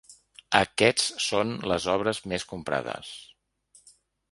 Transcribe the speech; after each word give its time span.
Aquests 0.59 1.09
són 1.25 1.51
les 1.73 1.87
obres 1.95 2.23
més 2.33 2.47
comprades. 2.55 3.13